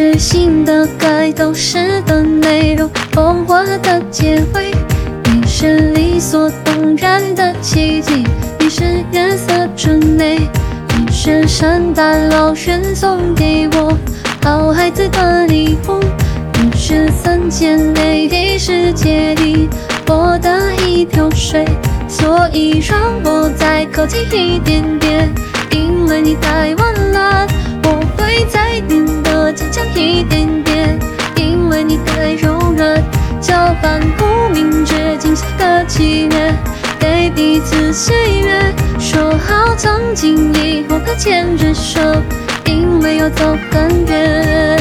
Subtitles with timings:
[0.00, 4.72] 是新的改动时的内容，童话的结尾。
[5.24, 8.24] 你是理所当然的奇迹，
[8.60, 10.48] 你是月色之美，
[10.96, 13.92] 你是圣诞老人送给我
[14.40, 15.98] 好孩子的礼物，
[16.62, 19.68] 你是三千美丽世界里
[20.06, 21.64] 我的一条水，
[22.06, 25.28] 所以让我再靠近一点点，
[25.72, 27.48] 因为你太晚了，
[27.82, 29.27] 我会再变得
[39.78, 42.00] 从今以后不牵着手，
[42.66, 44.76] 因为要走很远。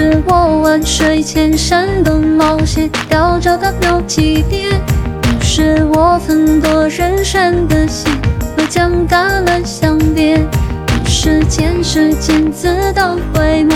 [0.00, 4.80] 是我万水千山的冒险，要找到有起点。
[5.24, 8.10] 你是我奋斗人生的心，
[8.56, 10.40] 我将橄榄相连。
[10.40, 13.74] 你是前世千次的回眸，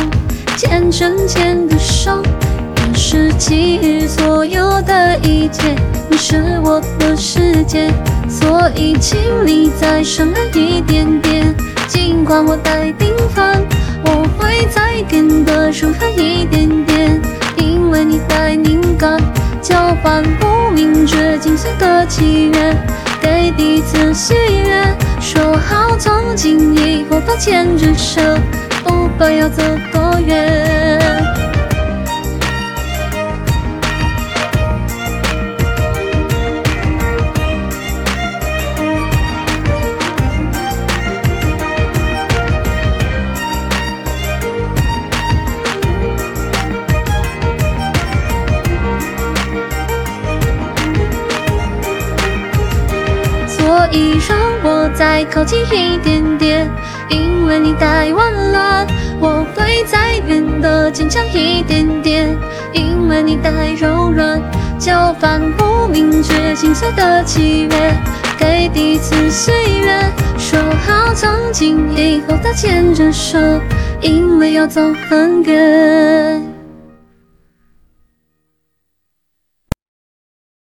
[0.56, 2.22] 千针千的手。
[2.88, 5.77] 你是给予所有的一切，
[6.09, 7.91] 你是我的世界，
[8.31, 11.55] 所以请你再深爱一点点。
[11.86, 13.14] 尽管我太平凡，我
[14.55, 17.20] 会再变得柔软一点点，
[17.56, 19.20] 因为你太敏感，
[19.60, 22.77] 交换不明确惊吓的契约，
[23.20, 28.20] 给彼此喜悦，说好从今以后不牵着手，
[28.84, 29.60] 不管要走
[29.93, 30.63] 多远。
[53.56, 56.70] 所以让我再靠近一点点，
[57.09, 58.87] 因为你太晚了，
[59.20, 62.37] 我会再变得坚强一点点，
[62.72, 64.41] 因为你太柔软，
[64.78, 67.94] 交换不明觉青涩的契约，
[68.38, 70.00] 给彼此岁月，
[70.37, 73.38] 说好从今以后的牵着手，
[74.00, 76.53] 因为要走很远。